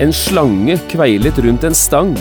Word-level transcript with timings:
En 0.00 0.14
slange 0.16 0.78
kveilet 0.88 1.38
rundt 1.44 1.64
en 1.68 1.74
stang. 1.76 2.14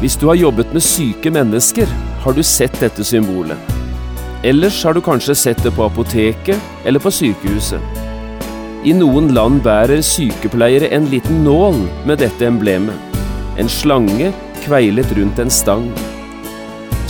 Hvis 0.00 0.14
du 0.16 0.30
har 0.30 0.38
jobbet 0.40 0.70
med 0.72 0.80
syke 0.80 1.28
mennesker, 1.28 1.84
har 2.22 2.32
du 2.32 2.40
sett 2.40 2.78
dette 2.80 3.04
symbolet. 3.04 3.74
Ellers 4.48 4.78
har 4.88 4.96
du 4.96 5.02
kanskje 5.04 5.36
sett 5.36 5.60
det 5.60 5.74
på 5.76 5.84
apoteket 5.84 6.88
eller 6.88 7.04
på 7.04 7.12
sykehuset. 7.12 7.84
I 8.88 8.96
noen 8.96 9.28
land 9.36 9.60
bærer 9.60 10.00
sykepleiere 10.00 10.88
en 10.96 11.10
liten 11.12 11.44
nål 11.44 11.82
med 12.08 12.24
dette 12.24 12.48
emblemet. 12.48 12.96
En 13.60 13.68
slange 13.68 14.32
kveilet 14.64 15.12
rundt 15.20 15.44
en 15.44 15.52
stang. 15.52 15.90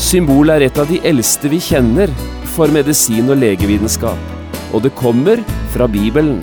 Symbolet 0.02 0.56
er 0.56 0.66
et 0.66 0.80
av 0.82 0.90
de 0.90 0.98
eldste 1.06 1.46
vi 1.52 1.62
kjenner 1.62 2.10
for 2.56 2.74
medisin 2.74 3.30
og 3.30 3.38
legevitenskap, 3.38 4.18
og 4.74 4.82
det 4.82 4.98
kommer 4.98 5.38
fra 5.70 5.86
Bibelen. 5.86 6.42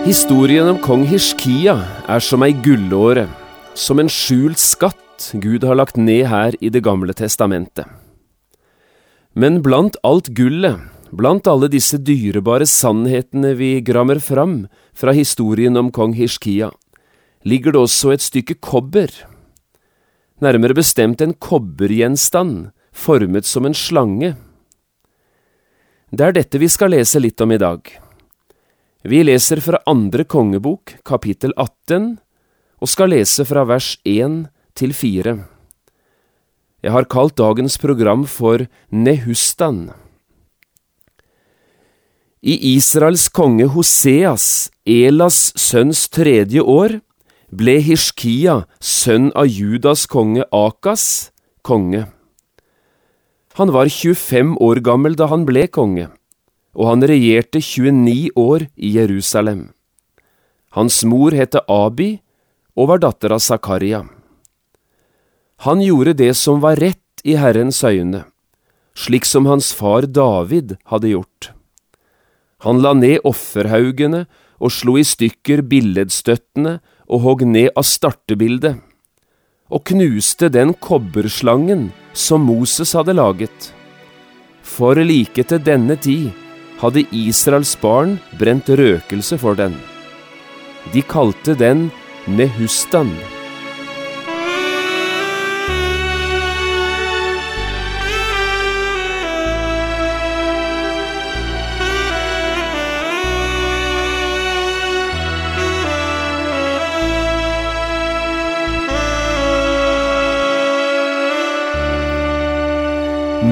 Historien 0.00 0.64
om 0.64 0.78
kong 0.80 1.02
Hishkia 1.04 1.74
er 2.08 2.22
som 2.24 2.40
ei 2.40 2.54
gullåre, 2.64 3.26
som 3.76 4.00
en 4.00 4.08
skjult 4.08 4.56
skatt 4.56 5.26
Gud 5.42 5.66
har 5.68 5.76
lagt 5.76 5.98
ned 6.00 6.24
her 6.30 6.56
i 6.64 6.70
Det 6.72 6.80
gamle 6.86 7.12
testamentet. 7.12 7.84
Men 9.36 9.60
blant 9.60 10.00
alt 10.02 10.32
gullet, 10.32 10.80
blant 11.12 11.44
alle 11.44 11.68
disse 11.68 12.00
dyrebare 12.00 12.64
sannhetene 12.64 13.52
vi 13.60 13.74
grammer 13.84 14.24
fram 14.24 14.70
fra 14.96 15.12
historien 15.12 15.76
om 15.76 15.92
kong 15.92 16.16
Hishkia, 16.16 16.72
ligger 17.44 17.76
det 17.76 17.84
også 17.84 18.16
et 18.16 18.24
stykke 18.24 18.56
kobber. 18.56 19.12
Nærmere 20.40 20.80
bestemt 20.80 21.20
en 21.20 21.36
kobbergjenstand, 21.36 22.70
formet 22.90 23.44
som 23.44 23.68
en 23.68 23.76
slange. 23.76 24.36
Det 26.10 26.24
er 26.24 26.40
dette 26.40 26.58
vi 26.58 26.72
skal 26.72 26.96
lese 26.96 27.20
litt 27.20 27.40
om 27.44 27.52
i 27.52 27.60
dag. 27.60 27.84
Vi 29.00 29.22
leser 29.24 29.62
fra 29.64 29.78
andre 29.88 30.26
kongebok, 30.28 30.98
kapittel 31.08 31.54
18, 31.56 32.18
og 32.84 32.88
skal 32.88 33.08
lese 33.14 33.46
fra 33.48 33.62
vers 33.64 33.94
1 34.04 34.50
til 34.76 34.92
4. 34.92 35.32
Jeg 36.84 36.92
har 36.92 37.08
kalt 37.08 37.38
dagens 37.40 37.78
program 37.80 38.26
for 38.28 38.66
Nehustan. 38.92 39.88
I 42.44 42.58
Israels 42.76 43.30
konge 43.32 43.70
Hoseas, 43.72 44.68
Elas 44.84 45.54
sønns 45.56 46.04
tredje 46.12 46.60
år, 46.60 47.00
ble 47.48 47.80
Hishkia, 47.80 48.66
sønn 48.84 49.32
av 49.32 49.48
Judas 49.48 50.04
konge 50.04 50.44
Akas, 50.52 51.32
konge. 51.64 52.04
Han 53.56 53.72
var 53.72 53.88
25 53.88 54.58
år 54.60 54.84
gammel 54.84 55.16
da 55.16 55.32
han 55.32 55.48
ble 55.48 55.68
konge 55.72 56.10
og 56.74 56.86
han 56.92 57.04
regjerte 57.06 57.60
29 57.60 58.30
år 58.38 58.66
i 58.76 58.94
Jerusalem. 58.96 59.70
Hans 60.76 61.02
mor 61.04 61.34
het 61.34 61.56
Abi 61.66 62.20
og 62.78 62.92
var 62.92 63.02
datter 63.02 63.34
av 63.34 63.42
Zakaria. 63.42 64.04
Han 65.66 65.82
gjorde 65.82 66.14
det 66.16 66.34
som 66.38 66.60
var 66.62 66.78
rett 66.80 67.24
i 67.26 67.34
Herrens 67.36 67.82
øyne, 67.84 68.24
slik 68.94 69.26
som 69.28 69.48
hans 69.50 69.72
far 69.76 70.06
David 70.06 70.78
hadde 70.88 71.10
gjort. 71.12 71.50
Han 72.64 72.80
la 72.84 72.94
ned 72.94 73.26
offerhaugene 73.28 74.26
og 74.60 74.72
slo 74.72 74.96
i 75.00 75.04
stykker 75.04 75.64
billedstøttene 75.68 76.78
og 77.10 77.24
hogg 77.24 77.44
ned 77.48 77.72
av 77.74 77.86
startebildet, 77.88 78.78
og 79.70 79.84
knuste 79.86 80.50
den 80.52 80.72
kobberslangen 80.74 81.88
som 82.12 82.46
Moses 82.46 82.92
hadde 82.96 83.16
laget. 83.16 83.70
For 84.62 84.98
like 85.02 85.44
til 85.44 85.62
denne 85.64 85.96
tid 85.96 86.30
hadde 86.80 87.04
Israels 87.12 87.74
barn 87.76 88.16
brent 88.40 88.70
røkelse 88.80 89.36
for 89.40 89.58
den. 89.58 89.76
De 90.94 91.02
kalte 91.04 91.54
den 91.54 91.90
Nehustan. 92.26 93.12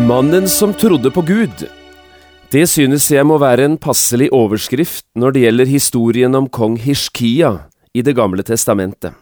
Mannen 0.08 0.48
som 0.48 0.72
trodde 0.74 1.10
på 1.12 1.20
Gud 1.22 1.68
det 2.48 2.64
synes 2.70 3.10
jeg 3.12 3.26
må 3.28 3.36
være 3.42 3.66
en 3.68 3.76
passelig 3.76 4.30
overskrift 4.32 5.04
når 5.18 5.34
det 5.34 5.42
gjelder 5.42 5.68
historien 5.68 6.36
om 6.38 6.46
kong 6.48 6.78
Hishkia 6.80 7.68
i 7.92 8.00
Det 8.02 8.14
gamle 8.16 8.42
testamentet. 8.42 9.12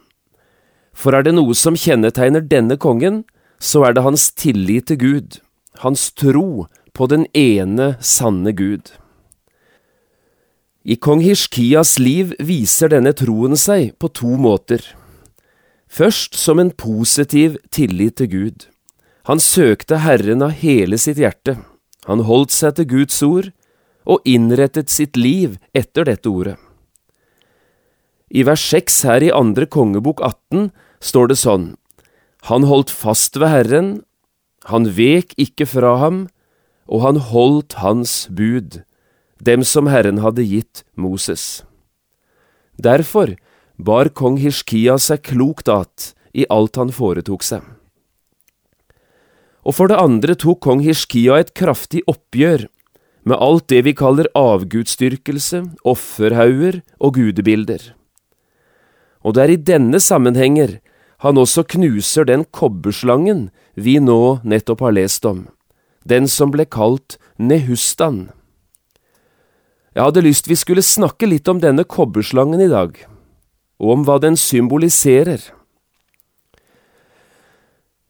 For 0.95 1.13
er 1.13 1.27
det 1.27 1.35
noe 1.35 1.55
som 1.55 1.75
kjennetegner 1.75 2.41
denne 2.41 2.77
kongen, 2.79 3.25
så 3.59 3.83
er 3.89 3.97
det 3.97 4.05
hans 4.07 4.31
tillit 4.31 4.87
til 4.87 4.99
Gud, 4.99 5.41
hans 5.83 6.13
tro 6.13 6.67
på 6.95 7.07
den 7.11 7.27
ene 7.35 7.97
sanne 8.01 8.53
Gud. 8.53 8.95
I 10.87 10.95
kong 10.95 11.21
Hishkias 11.21 11.99
liv 11.99 12.31
viser 12.39 12.95
denne 12.95 13.11
troen 13.13 13.59
seg 13.59 13.97
på 13.99 14.09
to 14.15 14.37
måter. 14.39 14.85
Først 15.91 16.39
som 16.39 16.63
en 16.63 16.71
positiv 16.71 17.59
tillit 17.75 18.21
til 18.23 18.31
Gud. 18.31 18.69
Han 19.27 19.43
søkte 19.43 20.05
Herren 20.07 20.47
av 20.47 20.55
hele 20.63 20.99
sitt 20.99 21.19
hjerte. 21.19 21.57
Han 22.07 22.23
holdt 22.27 22.55
seg 22.55 22.77
til 22.79 22.89
Guds 22.91 23.19
ord 23.27 23.51
og 24.07 24.23
innrettet 24.29 24.93
sitt 24.93 25.19
liv 25.19 25.59
etter 25.75 26.07
dette 26.07 26.31
ordet. 26.31 26.57
I 28.31 28.43
vers 28.47 28.63
6 28.63 29.03
her 29.07 29.23
i 29.27 29.35
andre 29.35 29.67
kongebok 29.67 30.23
18 30.23 30.71
står 31.03 31.31
det 31.31 31.39
sånn, 31.43 31.67
Han 32.47 32.63
holdt 32.63 32.91
fast 32.91 33.39
ved 33.39 33.51
Herren, 33.51 33.89
han 34.71 34.87
vek 34.95 35.35
ikke 35.39 35.67
fra 35.67 35.97
ham, 35.99 36.27
og 36.87 37.03
han 37.03 37.19
holdt 37.19 37.79
hans 37.83 38.27
bud, 38.31 38.83
dem 39.43 39.63
som 39.67 39.91
Herren 39.91 40.23
hadde 40.23 40.47
gitt 40.47 40.85
Moses. 40.95 41.65
Derfor 42.79 43.35
bar 43.79 44.11
kong 44.11 44.39
Hishkia 44.39 44.99
seg 44.99 45.23
klokt 45.27 45.71
at 45.71 46.15
i 46.35 46.47
alt 46.51 46.79
han 46.79 46.95
foretok 46.95 47.43
seg 47.47 47.76
og 49.67 49.75
for 49.75 49.91
det 49.91 49.99
andre 49.99 50.37
tok 50.39 50.61
kong 50.63 50.85
Hishkia 50.85 51.41
et 51.43 51.53
kraftig 51.59 52.05
oppgjør 52.07 52.69
med 53.27 53.41
alt 53.43 53.67
det 53.73 53.83
vi 53.83 53.95
kaller 53.99 54.29
avgudsdyrkelse, 54.39 55.65
offerhauger 55.83 56.79
og 57.03 57.17
gudebilder. 57.19 57.81
Og 59.27 59.35
det 59.35 59.43
er 59.43 59.53
i 59.57 59.65
denne 59.73 59.99
sammenhenger 59.99 60.79
han 61.25 61.41
også 61.41 61.65
knuser 61.67 62.29
den 62.29 62.45
kobberslangen 62.55 63.49
vi 63.75 63.99
nå 63.99 64.39
nettopp 64.47 64.85
har 64.87 64.95
lest 64.95 65.27
om, 65.27 65.49
den 66.07 66.31
som 66.31 66.55
ble 66.55 66.69
kalt 66.71 67.19
Nehustan. 67.37 68.29
Jeg 69.97 70.05
hadde 70.05 70.23
lyst 70.23 70.47
vi 70.47 70.57
skulle 70.61 70.85
snakke 70.85 71.27
litt 71.27 71.49
om 71.49 71.59
denne 71.59 71.83
kobberslangen 71.83 72.63
i 72.63 72.71
dag, 72.71 72.95
og 73.83 73.93
om 73.97 74.07
hva 74.07 74.21
den 74.23 74.39
symboliserer. 74.39 75.41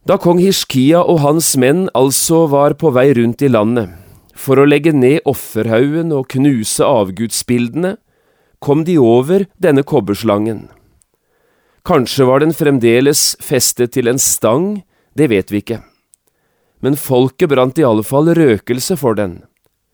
Da 0.07 0.15
kong 0.23 0.39
Hishkia 0.39 1.01
og 1.03 1.19
hans 1.25 1.49
menn 1.59 1.89
altså 1.99 2.45
var 2.47 2.77
på 2.79 2.93
vei 2.95 3.09
rundt 3.19 3.43
i 3.43 3.49
landet 3.51 3.91
for 4.39 4.61
å 4.61 4.67
legge 4.69 4.93
ned 4.95 5.25
offerhaugen 5.27 6.13
og 6.15 6.29
knuse 6.31 6.85
avgudsbildene, 6.87 7.97
kom 8.63 8.85
de 8.87 8.95
over 9.03 9.49
denne 9.59 9.83
kobberslangen. 9.83 10.69
Kanskje 11.89 12.27
var 12.29 12.45
den 12.45 12.55
fremdeles 12.55 13.33
festet 13.43 13.97
til 13.97 14.07
en 14.13 14.21
stang, 14.23 14.85
det 15.19 15.27
vet 15.33 15.51
vi 15.51 15.63
ikke. 15.65 15.81
Men 16.85 16.95
folket 17.01 17.51
brant 17.51 17.81
i 17.81 17.87
alle 17.89 18.05
fall 18.07 18.31
røkelse 18.37 18.95
for 19.01 19.19
den, 19.19 19.41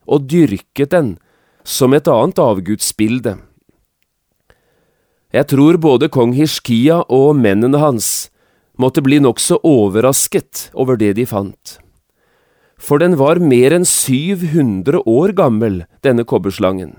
og 0.04 0.26
dyrket 0.28 0.92
den, 0.92 1.14
som 1.64 1.94
et 1.96 2.10
annet 2.10 2.42
avgudsbilde. 2.42 3.38
Jeg 5.32 5.48
tror 5.48 5.80
både 5.80 6.10
kong 6.12 6.34
Hishkia 6.36 7.00
og 7.08 7.32
mennene 7.38 7.80
hans 7.80 8.31
måtte 8.78 9.02
bli 9.04 9.20
nokså 9.22 9.60
overrasket 9.66 10.70
over 10.72 10.96
det 10.96 11.14
de 11.18 11.26
fant. 11.28 11.78
For 12.82 12.98
den 12.98 13.14
var 13.20 13.38
mer 13.38 13.74
enn 13.76 13.86
700 13.86 15.04
år 15.06 15.34
gammel, 15.38 15.84
denne 16.02 16.24
kobberslangen, 16.26 16.96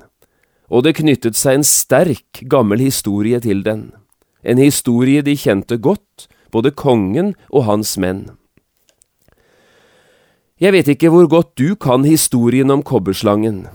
og 0.72 0.86
det 0.86 0.96
knyttet 1.02 1.36
seg 1.36 1.60
en 1.60 1.68
sterk, 1.68 2.46
gammel 2.48 2.80
historie 2.80 3.42
til 3.44 3.66
den, 3.66 3.92
en 4.44 4.62
historie 4.62 5.24
de 5.25 5.36
kjente 5.36 5.78
godt, 5.78 6.30
både 6.54 6.72
kongen 6.72 7.34
og 7.50 7.68
hans 7.68 7.98
menn. 8.00 8.30
Jeg 10.62 10.72
vet 10.76 10.88
ikke 10.94 11.10
hvor 11.12 11.28
godt 11.28 11.56
du 11.60 11.76
kan 11.76 12.06
historien 12.08 12.72
om 12.72 12.84
kobberslangen, 12.86 13.66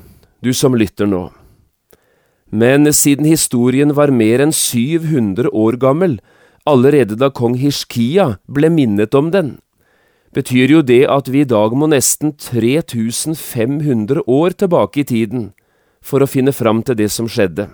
du 0.40 0.54
som 0.56 0.76
lytter 0.78 1.10
nå. 1.10 1.26
Men 2.48 2.88
siden 2.96 3.26
historien 3.28 3.92
var 3.92 4.14
mer 4.14 4.40
enn 4.40 4.54
700 4.54 5.50
år 5.52 5.76
gammel, 5.82 6.16
allerede 6.66 7.16
da 7.18 7.30
kong 7.30 7.56
Hishkia 7.60 8.38
ble 8.48 8.70
minnet 8.72 9.14
om 9.14 9.30
den, 9.34 9.58
betyr 10.34 10.70
jo 10.70 10.82
det 10.82 11.04
at 11.08 11.28
vi 11.32 11.42
i 11.44 11.48
dag 11.48 11.74
må 11.76 11.88
nesten 11.90 12.34
3500 12.36 14.24
år 14.26 14.56
tilbake 14.58 15.02
i 15.02 15.08
tiden 15.08 15.50
for 16.02 16.22
å 16.22 16.30
finne 16.30 16.52
fram 16.52 16.82
til 16.82 16.98
det 16.98 17.10
som 17.12 17.28
skjedde. 17.28 17.68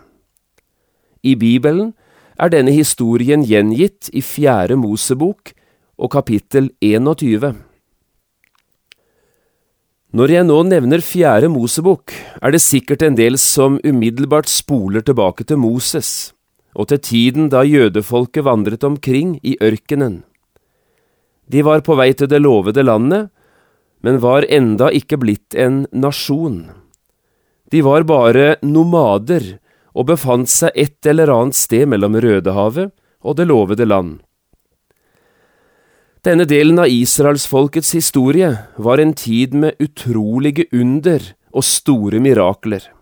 I 1.25 1.35
Bibelen 1.41 1.93
er 2.39 2.51
denne 2.53 2.75
historien 2.75 3.45
gjengitt 3.47 4.11
i 4.13 4.23
Fjerde 4.25 4.77
Mosebok 4.77 5.55
og 5.97 6.11
kapittel 6.13 6.71
21. 6.83 7.55
Når 10.15 10.31
jeg 10.31 10.47
nå 10.47 10.61
nevner 10.69 11.03
Fjerde 11.03 11.49
Mosebok, 11.51 12.13
er 12.43 12.55
det 12.55 12.63
sikkert 12.63 13.03
en 13.03 13.17
del 13.19 13.39
som 13.41 13.81
umiddelbart 13.83 14.51
spoler 14.51 15.03
tilbake 15.03 15.47
til 15.47 15.59
Moses 15.59 16.34
og 16.75 16.91
til 16.91 17.01
tiden 17.01 17.51
da 17.53 17.63
jødefolket 17.67 18.45
vandret 18.47 18.85
omkring 18.85 19.39
i 19.43 19.57
ørkenen. 19.63 20.23
De 21.47 21.63
var 21.63 21.85
på 21.87 21.97
vei 21.99 22.13
til 22.17 22.31
det 22.31 22.41
lovede 22.43 22.83
landet, 22.83 23.31
men 24.05 24.21
var 24.21 24.47
enda 24.49 24.91
ikke 24.93 25.21
blitt 25.21 25.55
en 25.57 25.85
nasjon. 25.93 26.67
De 27.73 27.81
var 27.85 28.05
bare 28.09 28.57
nomader 28.63 29.57
og 29.95 30.09
befant 30.11 30.51
seg 30.51 30.75
et 30.75 31.07
eller 31.07 31.31
annet 31.33 31.57
sted 31.57 31.87
mellom 31.89 32.19
Rødehavet 32.21 32.93
og 33.25 33.37
det 33.39 33.47
lovede 33.49 33.87
land. 33.89 34.19
Denne 36.25 36.47
delen 36.49 36.81
av 36.81 36.89
israelsfolkets 36.89 37.93
historie 37.97 38.49
var 38.81 39.01
en 39.01 39.13
tid 39.13 39.53
med 39.53 39.77
utrolige 39.83 40.65
under 40.73 41.21
og 41.53 41.67
store 41.69 42.21
mirakler. 42.25 42.94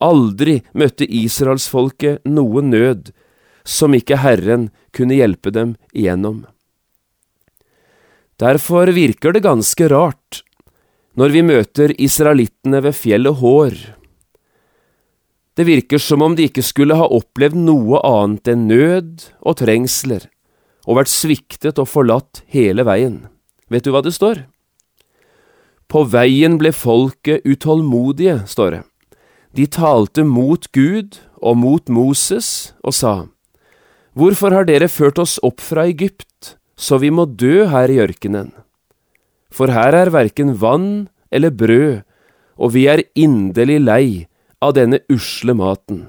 Aldri 0.00 0.60
møtte 0.72 1.04
israelsfolket 1.04 2.24
noe 2.28 2.62
nød 2.64 3.10
som 3.68 3.94
ikke 3.94 4.20
Herren 4.22 4.70
kunne 4.96 5.18
hjelpe 5.18 5.52
dem 5.52 5.76
igjennom. 5.92 6.46
Derfor 8.40 8.88
virker 8.96 9.36
det 9.36 9.44
ganske 9.44 9.88
rart 9.92 10.40
når 11.20 11.34
vi 11.34 11.42
møter 11.44 11.92
israelittene 12.00 12.80
ved 12.80 12.96
fjellet 12.96 13.40
Hår. 13.42 13.74
Det 15.58 15.66
virker 15.68 16.00
som 16.00 16.22
om 16.24 16.36
de 16.38 16.46
ikke 16.48 16.64
skulle 16.64 16.96
ha 16.96 17.08
opplevd 17.12 17.58
noe 17.58 18.00
annet 18.06 18.48
enn 18.48 18.68
nød 18.70 19.26
og 19.44 19.58
trengsler, 19.60 20.24
og 20.88 21.02
vært 21.02 21.12
sviktet 21.12 21.82
og 21.82 21.90
forlatt 21.90 22.40
hele 22.54 22.86
veien. 22.88 23.26
Vet 23.68 23.84
du 23.84 23.92
hva 23.92 24.00
det 24.06 24.14
står? 24.16 24.46
På 25.90 26.06
veien 26.08 26.56
ble 26.56 26.72
folket 26.72 27.44
utålmodige, 27.44 28.40
står 28.48 28.76
det. 28.76 28.82
De 29.56 29.66
talte 29.66 30.22
mot 30.22 30.66
Gud 30.76 31.18
og 31.42 31.56
mot 31.58 31.88
Moses 31.90 32.72
og 32.86 32.94
sa, 32.94 33.14
Hvorfor 34.14 34.54
har 34.54 34.66
dere 34.66 34.90
ført 34.90 35.18
oss 35.22 35.38
opp 35.46 35.62
fra 35.62 35.86
Egypt, 35.90 36.56
så 36.78 36.98
vi 37.02 37.10
må 37.14 37.26
dø 37.26 37.66
her 37.70 37.90
i 37.90 37.98
ørkenen? 38.02 38.50
For 39.50 39.70
her 39.74 39.94
er 39.96 40.12
verken 40.14 40.54
vann 40.58 41.08
eller 41.30 41.50
brød, 41.50 42.02
og 42.60 42.74
vi 42.74 42.86
er 42.90 43.02
inderlig 43.18 43.78
lei 43.82 44.06
av 44.62 44.74
denne 44.76 45.00
usle 45.10 45.54
maten. 45.56 46.04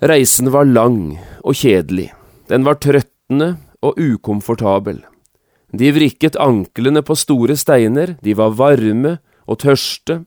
Reisen 0.00 0.48
var 0.54 0.64
lang 0.64 1.18
og 1.44 1.58
kjedelig, 1.60 2.08
den 2.48 2.64
var 2.64 2.80
trøttende 2.80 3.58
og 3.84 3.98
ukomfortabel. 4.00 5.02
De 5.76 5.90
vrikket 5.94 6.38
anklene 6.40 7.02
på 7.06 7.14
store 7.18 7.54
steiner, 7.60 8.16
de 8.24 8.34
var 8.34 8.56
varme 8.58 9.18
og 9.46 9.60
tørste, 9.62 10.22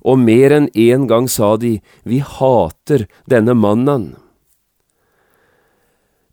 og 0.00 0.18
mer 0.18 0.54
enn 0.56 0.68
én 0.74 1.06
gang 1.08 1.28
sa 1.28 1.56
de, 1.56 1.80
Vi 2.04 2.20
hater 2.20 3.06
denne 3.28 3.54
mannen. 3.54 4.16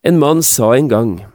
En 0.03 0.19
mann 0.19 0.41
sa 0.41 0.73
en 0.75 0.87
gang, 0.87 1.25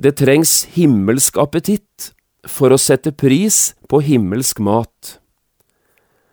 Det 0.00 0.16
trengs 0.16 0.64
himmelsk 0.72 1.36
appetitt 1.36 2.14
for 2.48 2.72
å 2.72 2.78
sette 2.80 3.12
pris 3.12 3.74
på 3.88 4.00
himmelsk 4.00 4.60
mat. 4.64 5.18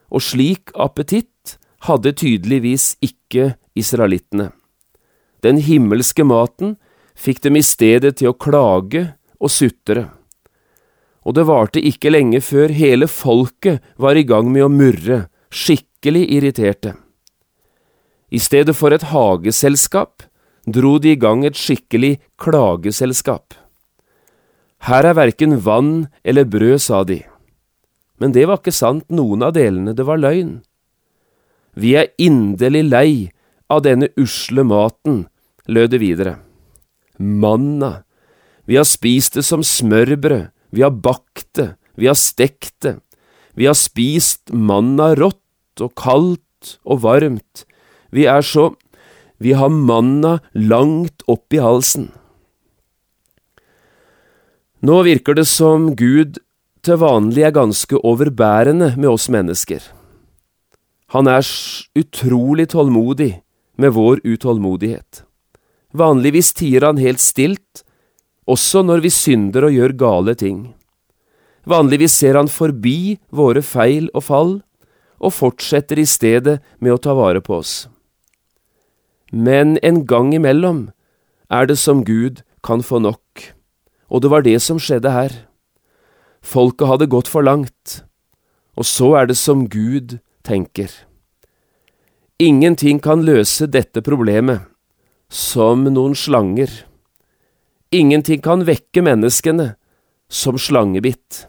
Og 0.07 0.23
slik 0.23 0.71
appetitt 0.73 1.57
hadde 1.83 2.13
tydeligvis 2.15 2.95
ikke 3.03 3.57
israelittene. 3.75 4.53
Den 5.43 5.59
himmelske 5.59 6.23
maten 6.23 6.77
fikk 7.17 7.43
dem 7.43 7.59
i 7.59 7.65
stedet 7.65 8.15
til 8.21 8.31
å 8.31 8.37
klage 8.39 9.03
og 9.37 9.51
sutre 9.51 10.07
og 11.27 11.35
det 11.35 11.43
varte 11.49 11.83
ikke 11.83 12.13
lenge 12.13 12.39
før 12.39 12.71
hele 12.71 13.09
folket 13.11 13.83
var 13.99 14.15
i 14.15 14.23
gang 14.23 14.47
med 14.47 14.63
å 14.63 14.71
murre, 14.71 15.25
skikkelig 15.51 16.23
irriterte. 16.37 16.95
I 18.31 18.39
stedet 18.39 18.75
for 18.75 18.95
et 18.95 19.09
hageselskap 19.11 20.23
dro 20.67 20.95
de 21.03 21.13
i 21.15 21.19
gang 21.19 21.43
et 21.47 21.59
skikkelig 21.59 22.17
klageselskap. 22.39 23.55
Her 24.87 25.07
er 25.09 25.17
verken 25.17 25.57
vann 25.63 26.07
eller 26.23 26.47
brød, 26.47 26.79
sa 26.79 27.03
de. 27.03 27.21
Men 28.19 28.31
det 28.31 28.47
var 28.47 28.61
ikke 28.61 28.75
sant, 28.75 29.07
noen 29.11 29.43
av 29.43 29.55
delene, 29.57 29.95
det 29.95 30.05
var 30.07 30.19
løgn. 30.21 30.59
Vi 31.77 31.95
er 31.99 32.13
inderlig 32.17 32.83
lei 32.87 33.11
av 33.69 33.83
denne 33.85 34.09
usle 34.17 34.63
maten, 34.63 35.25
lød 35.67 35.91
det 35.91 36.01
videre. 36.01 36.37
Manna, 37.19 38.03
vi 38.65 38.77
har 38.79 38.87
spist 38.87 39.35
det 39.37 39.43
som 39.45 39.63
smørbrød, 39.63 40.53
vi 40.69 40.83
har 40.83 40.91
bakt 40.91 41.49
det, 41.57 41.75
vi 41.95 42.09
har 42.09 42.17
stekt 42.17 42.75
det, 42.85 42.97
vi 43.57 43.67
har 43.69 43.77
spist 43.77 44.51
manna 44.53 45.13
rått 45.17 45.81
og 45.83 45.93
kaldt 45.97 46.77
og 46.85 47.01
varmt, 47.05 47.65
vi 48.11 48.27
er 48.29 48.41
så… 48.41 48.73
vi 49.37 49.53
har 49.53 49.69
manna 49.69 50.39
langt 50.53 51.21
opp 51.29 51.53
i 51.53 51.59
halsen. 51.61 52.07
Nå 54.81 55.03
virker 55.05 55.37
det 55.37 55.45
som 55.45 55.91
Gud 55.93 56.39
til 56.81 56.97
vanlig 57.01 57.43
er 57.45 57.53
ganske 57.53 57.99
overbærende 58.01 58.95
med 58.97 59.09
oss 59.11 59.27
mennesker. 59.29 59.81
Han 61.13 61.29
er 61.29 61.45
utrolig 61.97 62.69
tålmodig 62.73 63.41
med 63.77 63.93
vår 63.93 64.21
utålmodighet. 64.25 65.23
Vanligvis 65.93 66.51
tier 66.57 66.83
han 66.83 66.97
helt 66.97 67.21
stilt 67.23 67.83
også 68.47 68.83
når 68.85 69.03
vi 69.03 69.11
synder 69.11 69.67
og 69.67 69.75
gjør 69.75 69.95
gale 69.99 70.35
ting. 70.39 70.59
Vanligvis 71.67 72.15
ser 72.15 72.39
han 72.39 72.47
forbi 72.47 73.17
våre 73.35 73.61
feil 73.61 74.07
og 74.15 74.23
fall, 74.23 74.53
og 75.17 75.33
fortsetter 75.33 75.99
i 75.99 76.05
stedet 76.07 76.59
med 76.79 76.93
å 76.93 77.01
ta 77.01 77.15
vare 77.17 77.41
på 77.43 77.57
oss. 77.57 77.87
Men 79.33 79.75
en 79.83 80.05
gang 80.07 80.31
imellom 80.37 80.87
er 81.51 81.67
det 81.67 81.79
som 81.81 82.05
Gud 82.07 82.43
kan 82.63 82.83
få 82.85 83.01
nok, 83.03 83.49
og 84.07 84.23
det 84.23 84.31
var 84.31 84.45
det 84.45 84.59
som 84.63 84.79
skjedde 84.79 85.11
her. 85.11 85.33
Folket 86.39 86.87
hadde 86.87 87.09
gått 87.11 87.27
for 87.27 87.43
langt, 87.43 88.03
og 88.77 88.87
så 88.87 89.15
er 89.19 89.27
det 89.27 89.37
som 89.39 89.65
Gud 89.67 90.19
tenker. 90.47 90.87
Ingenting 92.39 93.01
kan 93.01 93.25
løse 93.25 93.65
dette 93.67 94.03
problemet 94.05 94.69
som 95.33 95.87
noen 95.89 96.13
slanger. 96.15 96.69
Ingenting 97.91 98.41
kan 98.43 98.65
vekke 98.67 98.99
menneskene 98.99 99.75
som 100.27 100.57
slangebitt. 100.59 101.45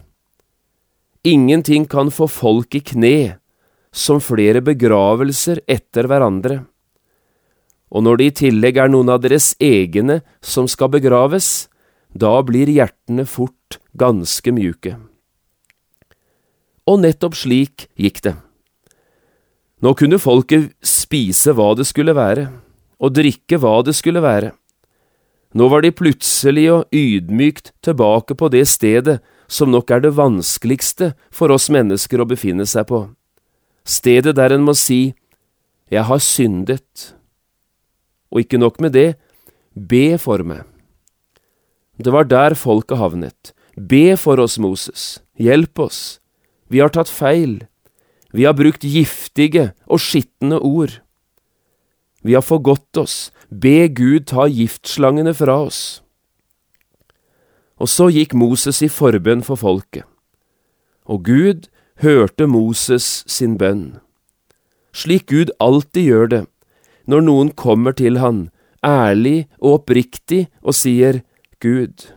Ingenting 1.26 1.87
kan 1.90 2.12
få 2.14 2.28
folk 2.30 2.75
i 2.78 2.80
kne 2.80 3.38
som 3.90 4.21
flere 4.23 4.62
begravelser 4.62 5.64
etter 5.66 6.07
hverandre. 6.07 6.61
Og 7.90 8.04
når 8.04 8.21
det 8.21 8.28
i 8.28 8.37
tillegg 8.45 8.78
er 8.78 8.92
noen 8.92 9.11
av 9.11 9.25
deres 9.25 9.57
egne 9.59 10.21
som 10.45 10.68
skal 10.71 10.92
begraves, 10.95 11.66
da 12.14 12.38
blir 12.47 12.71
hjertene 12.71 13.26
fort 13.26 13.80
ganske 13.99 14.52
mjuke. 14.54 14.95
Og 16.87 17.02
nettopp 17.02 17.35
slik 17.35 17.88
gikk 17.99 18.23
det. 18.28 18.37
Nå 19.83 19.95
kunne 19.99 20.23
folket 20.23 20.71
spise 20.87 21.50
hva 21.54 21.73
det 21.78 21.88
skulle 21.90 22.14
være, 22.14 22.47
og 23.02 23.14
drikke 23.14 23.59
hva 23.59 23.80
det 23.83 23.99
skulle 23.99 24.23
være. 24.23 24.54
Nå 25.57 25.69
var 25.73 25.85
de 25.85 25.93
plutselig 25.95 26.67
og 26.73 26.93
ydmykt 26.93 27.73
tilbake 27.85 28.37
på 28.37 28.50
det 28.52 28.67
stedet 28.69 29.19
som 29.49 29.73
nok 29.73 29.90
er 29.90 30.02
det 30.05 30.12
vanskeligste 30.19 31.14
for 31.33 31.52
oss 31.55 31.71
mennesker 31.73 32.21
å 32.21 32.28
befinne 32.28 32.67
seg 32.69 32.85
på, 32.90 33.07
stedet 33.88 34.37
der 34.37 34.52
en 34.52 34.67
må 34.67 34.76
si 34.76 35.14
Jeg 35.88 36.05
har 36.05 36.21
syndet. 36.21 37.14
Og 38.28 38.43
ikke 38.45 38.61
nok 38.61 38.76
med 38.85 38.93
det, 38.93 39.14
be 39.73 40.19
for 40.21 40.45
meg. 40.45 40.67
Det 41.97 42.12
var 42.12 42.28
der 42.28 42.52
folket 42.52 43.00
havnet. 43.00 43.55
Be 43.73 44.19
for 44.21 44.37
oss, 44.37 44.59
Moses. 44.61 45.23
Hjelp 45.40 45.81
oss. 45.81 46.21
Vi 46.69 46.83
har 46.85 46.93
tatt 46.93 47.09
feil. 47.09 47.62
Vi 48.37 48.45
har 48.45 48.52
brukt 48.52 48.85
giftige 48.85 49.73
og 49.88 50.02
skitne 50.05 50.61
ord. 50.61 50.99
Vi 52.21 52.37
har 52.37 52.45
forgått 52.45 53.00
oss. 53.00 53.31
Be 53.50 53.88
Gud 53.88 54.26
ta 54.28 54.45
giftslangene 54.45 55.33
fra 55.33 55.55
oss. 55.64 56.02
Og 57.81 57.88
så 57.88 58.11
gikk 58.12 58.35
Moses 58.37 58.83
i 58.85 58.90
forbønn 58.93 59.40
for 59.47 59.57
folket. 59.57 60.05
Og 61.09 61.25
Gud 61.25 61.71
hørte 62.05 62.45
Moses 62.45 63.25
sin 63.25 63.57
bønn. 63.57 64.02
Slik 64.93 65.31
Gud 65.33 65.49
alltid 65.64 66.05
gjør 66.05 66.28
det, 66.35 66.43
når 67.09 67.25
noen 67.25 67.50
kommer 67.57 67.97
til 67.97 68.21
han, 68.21 68.50
ærlig 68.85 69.49
og 69.62 69.81
oppriktig, 69.81 70.49
og 70.61 70.76
sier, 70.76 71.23
Gud, 71.64 72.11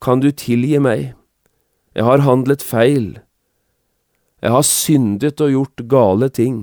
kan 0.00 0.24
du 0.24 0.30
tilgi 0.32 0.80
meg, 0.80 1.12
jeg 1.92 2.06
har 2.08 2.24
handlet 2.24 2.64
feil, 2.64 3.18
jeg 4.40 4.54
har 4.54 4.64
syndet 4.64 5.42
og 5.44 5.52
gjort 5.52 5.84
gale 5.90 6.30
ting. 6.32 6.58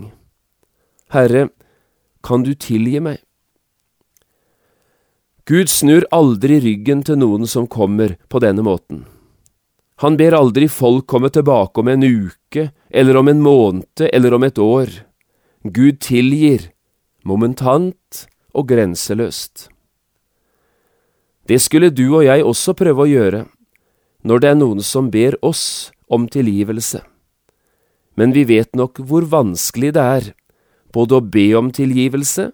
Herre, 1.13 1.49
kan 2.23 2.47
du 2.47 2.55
tilgi 2.55 3.03
meg? 3.03 3.24
Gud 5.45 5.69
snur 5.69 6.07
aldri 6.09 6.55
ryggen 6.57 7.03
til 7.05 7.19
noen 7.21 7.45
som 7.45 7.67
kommer 7.69 8.15
på 8.33 8.39
denne 8.41 8.63
måten. 8.65 9.03
Han 10.01 10.17
ber 10.17 10.33
aldri 10.33 10.65
folk 10.65 11.05
komme 11.05 11.29
tilbake 11.29 11.83
om 11.83 11.91
en 11.91 12.01
uke, 12.01 12.71
eller 12.89 13.19
om 13.19 13.29
en 13.29 13.43
måned, 13.45 14.01
eller 14.09 14.33
om 14.33 14.43
et 14.43 14.57
år. 14.57 14.89
Gud 15.61 16.01
tilgir, 16.01 16.71
momentant 17.21 18.25
og 18.57 18.67
grenseløst. 18.73 19.69
Det 21.45 21.61
skulle 21.61 21.93
du 21.93 22.07
og 22.07 22.25
jeg 22.25 22.41
også 22.41 22.73
prøve 22.73 23.05
å 23.05 23.11
gjøre, 23.11 23.45
når 24.25 24.41
det 24.41 24.49
er 24.49 24.57
noen 24.57 24.81
som 24.81 25.13
ber 25.13 25.37
oss 25.45 25.91
om 26.09 26.25
tilgivelse. 26.25 27.05
Men 28.17 28.33
vi 28.33 28.49
vet 28.49 28.73
nok 28.73 28.97
hvor 28.97 29.29
vanskelig 29.29 29.93
det 29.93 30.09
er, 30.17 30.33
både 30.89 31.19
å 31.19 31.21
be 31.21 31.51
om 31.53 31.69
tilgivelse 31.69 32.49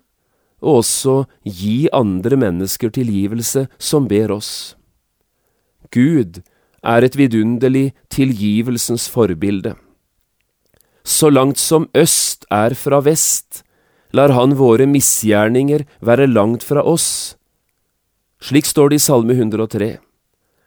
og 0.61 0.81
også 0.81 1.15
gi 1.43 1.89
andre 1.93 2.37
mennesker 2.37 2.93
tilgivelse 2.93 3.67
som 3.81 4.07
ber 4.07 4.31
oss. 4.37 4.75
Gud 5.91 6.41
er 6.81 7.05
et 7.05 7.17
vidunderlig 7.17 7.91
tilgivelsens 8.09 9.09
forbilde. 9.09 9.75
Så 11.03 11.29
langt 11.29 11.57
som 11.57 11.89
øst 11.97 12.45
er 12.51 12.75
fra 12.77 13.01
vest, 13.01 13.63
lar 14.13 14.33
han 14.35 14.55
våre 14.59 14.85
misgjerninger 14.85 15.85
være 16.01 16.29
langt 16.29 16.63
fra 16.63 16.83
oss. 16.85 17.35
Slik 18.41 18.65
står 18.65 18.91
det 18.91 19.01
i 19.01 19.05
Salme 19.05 19.33
103. 19.33 19.97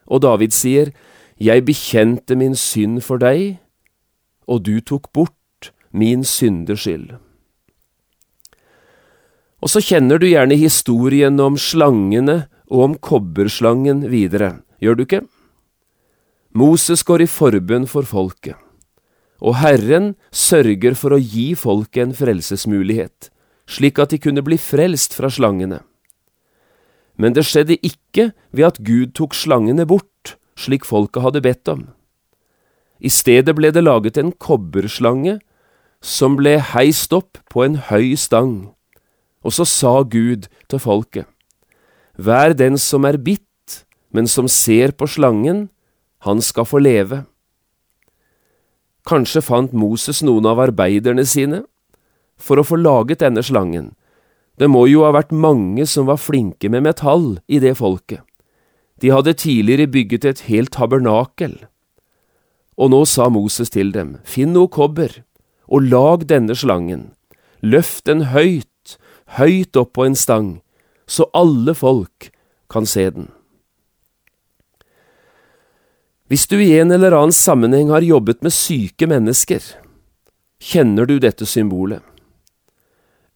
Og 0.06 0.22
David 0.22 0.52
sier, 0.52 0.92
Jeg 1.40 1.64
bekjente 1.64 2.36
min 2.36 2.54
synd 2.54 3.00
for 3.02 3.18
deg, 3.18 3.58
og 4.46 4.62
du 4.62 4.80
tok 4.80 5.10
bort 5.12 5.72
min 5.90 6.24
syndeskyld. 6.24 7.23
Og 9.64 9.72
så 9.72 9.80
kjenner 9.80 10.20
du 10.20 10.26
gjerne 10.28 10.58
historien 10.60 11.40
om 11.40 11.56
slangene 11.56 12.44
og 12.68 12.82
om 12.84 12.96
kobberslangen 13.00 14.02
videre, 14.12 14.58
gjør 14.76 14.98
du 14.98 15.02
ikke? 15.06 15.22
Moses 16.54 17.00
går 17.08 17.24
i 17.24 17.30
forbønn 17.30 17.88
for 17.88 18.04
folket, 18.04 18.58
og 19.40 19.56
Herren 19.62 20.12
sørger 20.28 20.94
for 21.00 21.16
å 21.16 21.18
gi 21.18 21.54
folket 21.56 22.02
en 22.04 22.14
frelsesmulighet, 22.18 23.30
slik 23.64 23.98
at 24.04 24.12
de 24.12 24.20
kunne 24.20 24.44
bli 24.44 24.60
frelst 24.60 25.16
fra 25.16 25.32
slangene. 25.32 25.80
Men 27.16 27.32
det 27.32 27.46
skjedde 27.48 27.80
ikke 27.80 28.34
ved 28.52 28.68
at 28.68 28.82
Gud 28.84 29.16
tok 29.16 29.32
slangene 29.38 29.88
bort, 29.88 30.36
slik 30.60 30.84
folket 30.84 31.24
hadde 31.24 31.42
bedt 31.42 31.72
om. 31.72 31.88
I 33.00 33.08
stedet 33.08 33.56
ble 33.56 33.72
det 33.72 33.82
laget 33.82 34.20
en 34.20 34.30
kobberslange 34.36 35.38
som 36.04 36.36
ble 36.36 36.58
heist 36.74 37.16
opp 37.16 37.40
på 37.48 37.64
en 37.64 37.80
høy 37.88 38.12
stang, 38.20 38.74
og 39.44 39.52
så 39.52 39.66
sa 39.68 40.02
Gud 40.02 40.48
til 40.68 40.80
folket, 40.80 41.28
Vær 42.16 42.54
den 42.54 42.78
som 42.78 43.04
er 43.04 43.18
bitt, 43.18 43.84
men 44.14 44.28
som 44.30 44.48
ser 44.48 44.92
på 44.94 45.08
slangen, 45.10 45.68
han 46.22 46.40
skal 46.40 46.64
få 46.64 46.78
leve. 46.78 47.24
Kanskje 49.04 49.42
fant 49.42 49.74
Moses 49.74 50.22
noen 50.22 50.46
av 50.46 50.62
arbeiderne 50.62 51.26
sine 51.26 51.64
for 52.38 52.60
å 52.60 52.64
få 52.64 52.78
laget 52.78 53.20
denne 53.20 53.42
slangen, 53.44 53.92
det 54.58 54.70
må 54.70 54.86
jo 54.86 55.02
ha 55.02 55.10
vært 55.14 55.34
mange 55.34 55.84
som 55.90 56.06
var 56.06 56.20
flinke 56.22 56.70
med 56.70 56.86
metall 56.86 57.40
i 57.50 57.58
det 57.58 57.74
folket. 57.80 58.22
De 59.02 59.10
hadde 59.10 59.34
tidligere 59.42 59.90
bygget 59.90 60.24
et 60.24 60.42
helt 60.46 60.72
tabernakel. 60.76 61.56
Og 62.78 62.92
nå 62.94 63.02
sa 63.10 63.26
Moses 63.30 63.70
til 63.74 63.90
dem, 63.94 64.18
finn 64.22 64.54
noe 64.54 64.70
kobber, 64.70 65.24
og 65.66 65.90
lag 65.90 66.26
denne 66.30 66.54
slangen, 66.54 67.10
løft 67.62 68.06
den 68.06 68.28
høyt, 68.30 68.70
høyt 69.38 69.76
opp 69.76 69.94
på 69.96 70.06
en 70.06 70.16
stang, 70.18 70.60
så 71.06 71.28
alle 71.34 71.74
folk 71.74 72.30
kan 72.70 72.86
se 72.86 73.08
den. 73.10 73.28
Hvis 76.28 76.46
du 76.48 76.56
i 76.56 76.72
en 76.80 76.90
eller 76.94 77.12
annen 77.12 77.36
sammenheng 77.36 77.90
har 77.92 78.02
jobbet 78.02 78.40
med 78.42 78.54
syke 78.56 79.06
mennesker, 79.06 79.60
kjenner 80.60 81.06
du 81.06 81.18
dette 81.20 81.46
symbolet. 81.46 82.00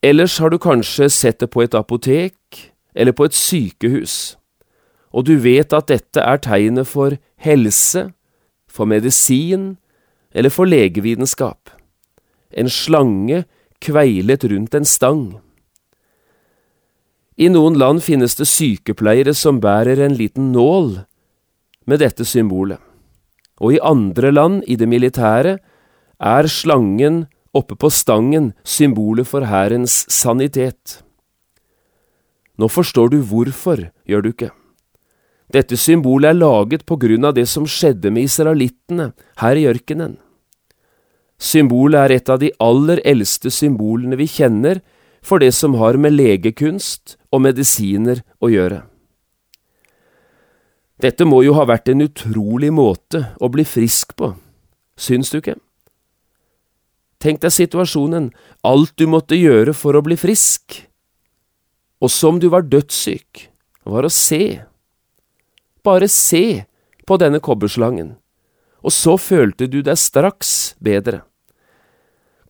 Ellers 0.02 0.38
har 0.38 0.50
du 0.50 0.58
kanskje 0.58 1.10
sett 1.10 1.40
det 1.42 1.50
på 1.52 1.64
et 1.64 1.74
apotek 1.74 2.70
eller 2.94 3.12
på 3.12 3.26
et 3.28 3.36
sykehus, 3.36 4.38
og 5.12 5.26
du 5.26 5.36
vet 5.42 5.72
at 5.74 5.90
dette 5.90 6.22
er 6.22 6.40
tegnet 6.42 6.88
for 6.88 7.18
helse, 7.36 8.08
for 8.68 8.88
medisin 8.88 9.76
eller 10.32 10.52
for 10.52 10.68
legevitenskap. 10.68 11.70
En 12.50 12.70
slange 12.72 13.44
kveilet 13.84 14.44
rundt 14.44 14.74
en 14.74 14.84
stang. 14.84 15.38
I 17.38 17.46
noen 17.54 17.76
land 17.78 18.02
finnes 18.02 18.34
det 18.34 18.48
sykepleiere 18.50 19.30
som 19.36 19.60
bærer 19.62 20.00
en 20.02 20.16
liten 20.18 20.50
nål 20.50 21.04
med 21.86 22.02
dette 22.02 22.26
symbolet, 22.26 22.80
og 23.62 23.76
i 23.76 23.82
andre 23.82 24.32
land, 24.34 24.64
i 24.66 24.74
det 24.74 24.88
militære, 24.90 25.58
er 26.18 26.48
slangen 26.50 27.28
oppe 27.54 27.78
på 27.78 27.90
stangen 27.94 28.50
symbolet 28.66 29.30
for 29.30 29.46
hærens 29.46 30.02
sanitet. 30.10 30.98
Nå 32.58 32.66
forstår 32.66 33.14
du 33.14 33.20
hvorfor, 33.22 33.86
gjør 34.02 34.24
du 34.24 34.32
ikke? 34.34 34.50
Dette 35.54 35.78
symbolet 35.78 36.32
er 36.32 36.40
laget 36.42 36.82
på 36.84 36.98
grunn 37.00 37.24
av 37.24 37.38
det 37.38 37.46
som 37.48 37.70
skjedde 37.70 38.10
med 38.12 38.26
israelittene 38.26 39.12
her 39.40 39.56
i 39.56 39.68
ørkenen. 39.70 40.18
Symbolet 41.38 42.02
er 42.02 42.16
et 42.18 42.34
av 42.34 42.42
de 42.42 42.50
aller 42.58 42.98
eldste 43.06 43.54
symbolene 43.54 44.18
vi 44.18 44.26
kjenner 44.26 44.82
for 45.22 45.42
det 45.42 45.52
som 45.56 45.76
har 45.80 45.98
med 46.00 46.14
legekunst 46.16 47.16
og 47.32 47.42
medisiner 47.46 48.22
å 48.40 48.50
gjøre. 48.52 48.82
Dette 50.98 51.26
må 51.28 51.44
jo 51.46 51.54
ha 51.54 51.66
vært 51.68 51.92
en 51.92 52.02
utrolig 52.02 52.72
måte 52.74 53.28
å 53.38 53.50
bli 53.52 53.62
frisk 53.66 54.16
på, 54.18 54.32
syns 54.98 55.30
du 55.30 55.38
ikke? 55.38 55.58
Tenk 57.22 57.42
deg 57.42 57.54
situasjonen, 57.54 58.30
alt 58.66 58.94
du 58.98 59.06
måtte 59.10 59.38
gjøre 59.38 59.74
for 59.74 59.98
å 59.98 60.02
bli 60.06 60.18
frisk. 60.18 60.84
Og 61.98 62.10
som 62.14 62.38
du 62.38 62.46
var 62.50 62.66
dødssyk, 62.66 63.48
var 63.82 64.06
å 64.06 64.12
se. 64.12 64.60
Bare 65.82 66.10
se 66.10 66.62
på 67.06 67.18
denne 67.18 67.40
kobberslangen, 67.42 68.14
og 68.82 68.94
så 68.94 69.16
følte 69.18 69.66
du 69.70 69.80
deg 69.82 69.98
straks 69.98 70.76
bedre. 70.82 71.24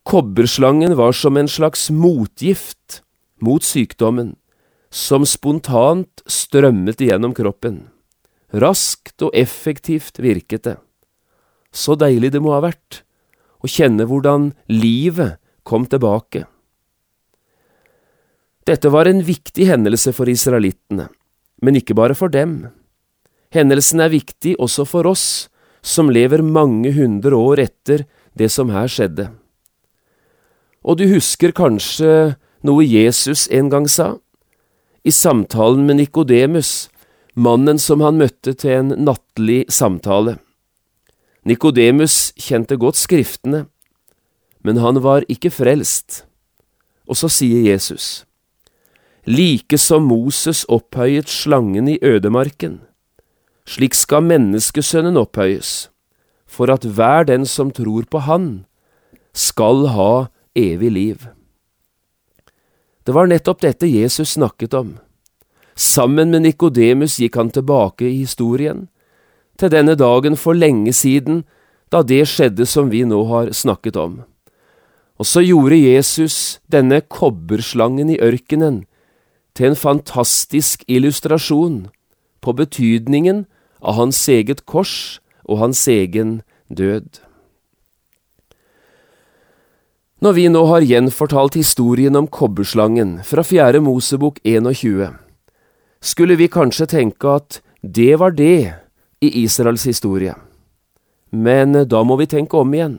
Kobberslangen 0.03 0.95
var 0.95 1.13
som 1.13 1.37
en 1.37 1.47
slags 1.47 1.89
motgift 1.89 3.01
mot 3.41 3.63
sykdommen, 3.63 4.35
som 4.89 5.25
spontant 5.25 6.23
strømmet 6.25 7.01
igjennom 7.01 7.35
kroppen. 7.37 7.87
Raskt 8.49 9.21
og 9.21 9.35
effektivt 9.37 10.19
virket 10.19 10.65
det. 10.65 10.77
Så 11.71 11.93
deilig 11.99 12.31
det 12.33 12.41
må 12.41 12.55
ha 12.55 12.63
vært 12.65 13.03
å 13.61 13.69
kjenne 13.69 14.07
hvordan 14.09 14.53
livet 14.71 15.37
kom 15.67 15.85
tilbake. 15.85 16.47
Dette 18.65 18.89
var 18.93 19.09
en 19.09 19.21
viktig 19.25 19.67
hendelse 19.69 20.13
for 20.13 20.29
israelittene, 20.29 21.09
men 21.61 21.77
ikke 21.77 21.97
bare 21.97 22.17
for 22.17 22.31
dem. 22.33 22.69
Hendelsen 23.53 24.01
er 24.01 24.13
viktig 24.13 24.55
også 24.61 24.85
for 24.89 25.09
oss, 25.09 25.49
som 25.81 26.11
lever 26.13 26.43
mange 26.45 26.91
hundre 26.93 27.37
år 27.37 27.63
etter 27.65 28.05
det 28.37 28.49
som 28.53 28.69
her 28.73 28.89
skjedde. 28.91 29.29
Og 30.83 30.99
du 30.99 31.05
husker 31.11 31.51
kanskje 31.55 32.35
noe 32.63 32.85
Jesus 32.85 33.47
en 33.51 33.69
gang 33.71 33.87
sa? 33.89 34.17
I 35.03 35.11
samtalen 35.11 35.85
med 35.87 35.99
Nikodemus, 35.99 36.89
mannen 37.35 37.79
som 37.79 38.03
han 38.03 38.19
møtte 38.19 38.53
til 38.53 38.75
en 38.77 38.93
nattlig 39.07 39.65
samtale. 39.71 40.37
Nikodemus 41.47 42.31
kjente 42.39 42.77
godt 42.79 42.99
Skriftene, 42.99 43.67
men 44.63 44.79
han 44.83 44.99
var 45.03 45.27
ikke 45.31 45.51
frelst. 45.51 46.25
Og 47.09 47.17
så 47.17 47.29
sier 47.31 47.63
Jesus, 47.65 48.25
like 49.25 49.79
som 49.81 50.05
Moses 50.05 50.65
opphøyet 50.69 51.31
slangen 51.31 51.87
i 51.89 51.97
ødemarken, 52.05 52.81
slik 53.65 53.95
skal 53.97 54.27
menneskesønnen 54.27 55.17
opphøyes, 55.17 55.89
for 56.45 56.69
at 56.73 56.85
hver 56.85 57.25
den 57.29 57.45
som 57.45 57.71
tror 57.71 58.05
på 58.09 58.21
Han, 58.27 58.65
skal 59.33 59.87
ha 59.93 60.27
evig 60.59 60.91
liv. 60.91 61.27
Det 63.03 63.15
var 63.15 63.29
nettopp 63.31 63.61
dette 63.63 63.87
Jesus 63.89 64.35
snakket 64.35 64.75
om. 64.77 64.97
Sammen 65.79 66.33
med 66.33 66.43
Nikodemus 66.43 67.17
gikk 67.21 67.39
han 67.39 67.51
tilbake 67.55 68.05
i 68.05 68.19
historien, 68.21 68.87
til 69.59 69.71
denne 69.71 69.95
dagen 69.99 70.35
for 70.39 70.55
lenge 70.55 70.93
siden, 70.95 71.43
da 71.91 72.03
det 72.03 72.25
skjedde 72.29 72.67
som 72.69 72.91
vi 72.91 73.05
nå 73.07 73.23
har 73.31 73.53
snakket 73.55 73.97
om. 73.99 74.21
Og 75.19 75.27
så 75.27 75.41
gjorde 75.43 75.79
Jesus 75.79 76.59
denne 76.71 77.01
kobberslangen 77.01 78.11
i 78.13 78.19
ørkenen 78.23 78.83
til 79.55 79.71
en 79.71 79.79
fantastisk 79.79 80.85
illustrasjon 80.87 81.87
på 82.39 82.53
betydningen 82.55 83.43
av 83.81 83.97
hans 83.99 84.21
eget 84.31 84.63
kors 84.69 85.19
og 85.43 85.59
hans 85.63 85.81
egen 85.91 86.39
død. 86.71 87.19
Når 90.19 90.33
vi 90.35 90.49
nå 90.51 90.65
har 90.67 90.83
gjenfortalt 90.83 91.55
historien 91.55 92.17
om 92.19 92.25
kobberslangen 92.27 93.21
fra 93.23 93.39
fjerde 93.39 93.79
Mosebok 93.79 94.41
21, 94.43 95.13
skulle 96.03 96.35
vi 96.35 96.49
kanskje 96.51 96.89
tenke 96.91 97.35
at 97.39 97.61
det 97.79 98.17
var 98.19 98.35
det 98.35 98.73
i 99.23 99.29
Israels 99.45 99.85
historie. 99.87 100.33
Men 101.31 101.71
da 101.87 102.01
må 102.03 102.17
vi 102.19 102.27
tenke 102.27 102.59
om 102.59 102.73
igjen. 102.75 102.97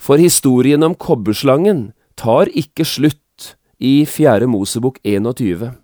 For 0.00 0.16
historien 0.16 0.86
om 0.86 0.94
kobberslangen 0.96 1.90
tar 2.16 2.48
ikke 2.56 2.88
slutt 2.88 3.52
i 3.76 4.06
fjerde 4.08 4.48
Mosebok 4.48 4.96
21. 5.04 5.76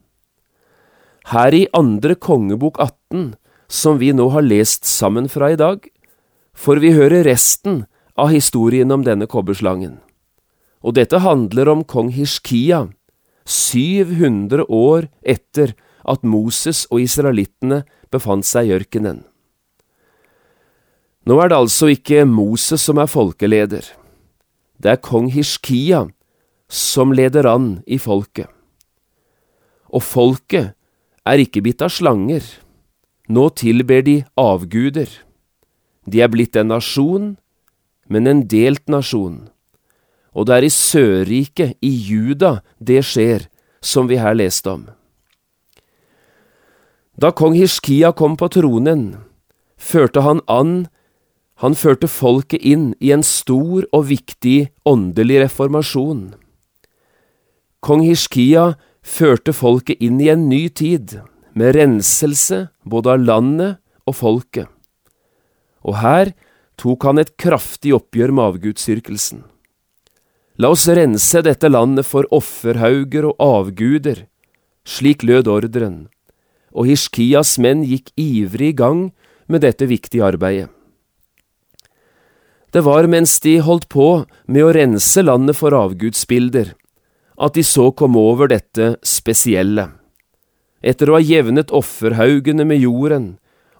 Her 1.34 1.52
i 1.52 1.66
andre 1.76 2.16
kongebok 2.16 2.80
18, 2.80 3.34
som 3.68 4.00
vi 4.00 4.14
nå 4.16 4.30
har 4.32 4.48
lest 4.48 4.88
sammen 4.88 5.28
fra 5.28 5.52
i 5.52 5.60
dag, 5.60 5.84
får 6.56 6.80
vi 6.80 6.96
høre 6.96 7.20
resten 7.28 7.84
av 8.16 8.32
historien 8.32 8.88
om 8.88 9.04
denne 9.04 9.28
kobberslangen. 9.28 10.00
Og 10.84 10.96
dette 10.98 11.22
handler 11.24 11.70
om 11.72 11.84
kong 11.88 12.10
Hishkia, 12.12 12.90
700 13.48 14.64
år 14.68 15.08
etter 15.24 15.72
at 16.04 16.24
Moses 16.24 16.84
og 16.92 17.00
israelittene 17.04 17.82
befant 18.12 18.44
seg 18.44 18.68
i 18.68 18.74
ørkenen. 18.76 19.22
Nå 21.24 21.38
er 21.40 21.48
det 21.48 21.56
altså 21.56 21.88
ikke 21.92 22.26
Moses 22.28 22.84
som 22.84 23.00
er 23.00 23.08
folkeleder. 23.08 23.84
Det 24.76 24.90
er 24.92 25.00
kong 25.00 25.30
Hishkia 25.32 26.04
som 26.68 27.14
leder 27.16 27.48
an 27.48 27.78
i 27.88 27.96
folket. 27.96 28.50
Og 29.88 30.04
folket 30.04 30.74
er 31.24 31.40
ikke 31.40 31.62
bitt 31.64 31.84
av 31.84 31.92
slanger. 31.92 32.44
Nå 33.32 33.48
tilber 33.56 34.04
de 34.04 34.18
avguder. 34.36 35.08
De 36.04 36.20
er 36.20 36.28
blitt 36.28 36.56
en 36.60 36.68
nasjon, 36.74 37.34
men 38.12 38.28
en 38.28 38.44
delt 38.44 38.84
nasjon. 38.92 39.46
Og 40.34 40.46
det 40.46 40.56
er 40.56 40.66
i 40.66 40.72
Sørriket, 40.72 41.76
i 41.80 41.90
Juda, 41.90 42.58
det 42.78 43.04
skjer, 43.06 43.46
som 43.80 44.08
vi 44.10 44.18
her 44.18 44.34
leste 44.34 44.70
om. 44.70 44.88
Da 47.14 47.30
kong 47.30 47.54
Hishkia 47.54 48.10
kom 48.12 48.34
på 48.36 48.48
tronen, 48.50 49.22
førte 49.78 50.24
han 50.26 50.42
an 50.50 50.88
han 51.62 51.76
førte 51.78 52.08
folket 52.10 52.64
inn 52.66 52.88
i 52.98 53.12
en 53.14 53.22
stor 53.22 53.86
og 53.94 54.08
viktig 54.10 54.72
åndelig 54.88 55.44
reformasjon. 55.44 56.34
Kong 57.84 58.02
Hishkia 58.02 58.74
førte 59.04 59.54
folket 59.54 60.02
inn 60.02 60.18
i 60.20 60.30
en 60.32 60.48
ny 60.50 60.66
tid, 60.68 61.20
med 61.54 61.76
renselse 61.76 62.64
både 62.82 63.14
av 63.14 63.22
landet 63.22 63.78
og 64.10 64.18
folket. 64.18 64.66
Og 65.86 66.00
her 66.02 66.32
tok 66.80 67.06
han 67.06 67.22
et 67.22 67.36
kraftig 67.38 67.94
oppgjør 67.94 68.34
med 68.34 68.48
avgudsdyrkelsen. 68.50 69.44
La 70.54 70.70
oss 70.70 70.86
rense 70.86 71.40
dette 71.42 71.66
landet 71.66 72.06
for 72.06 72.28
offerhauger 72.30 73.26
og 73.26 73.40
avguder, 73.42 74.20
slik 74.86 75.24
lød 75.26 75.50
ordren, 75.50 75.96
og 76.70 76.86
Hishkias 76.86 77.56
menn 77.58 77.82
gikk 77.82 78.12
ivrig 78.14 78.70
i 78.70 78.76
gang 78.78 79.00
med 79.50 79.64
dette 79.66 79.88
viktige 79.90 80.22
arbeidet. 80.22 80.70
Det 82.70 82.82
var 82.86 83.06
mens 83.10 83.36
de 83.42 83.56
holdt 83.62 83.88
på 83.90 84.26
med 84.46 84.62
å 84.62 84.72
rense 84.74 85.22
landet 85.22 85.58
for 85.58 85.74
avgudsbilder, 85.74 86.72
at 87.34 87.58
de 87.58 87.66
så 87.66 87.90
kom 87.90 88.14
over 88.18 88.50
dette 88.50 88.94
spesielle. 89.02 89.88
Etter 90.82 91.10
å 91.10 91.18
ha 91.18 91.22
jevnet 91.22 91.74
offerhaugene 91.74 92.66
med 92.66 92.82
jorden 92.82 93.28